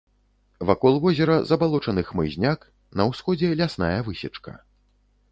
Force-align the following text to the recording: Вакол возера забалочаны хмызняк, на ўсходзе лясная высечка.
Вакол 0.67 0.95
возера 1.03 1.35
забалочаны 1.49 2.03
хмызняк, 2.07 2.65
на 3.01 3.05
ўсходзе 3.11 3.51
лясная 3.59 3.99
высечка. 4.09 4.55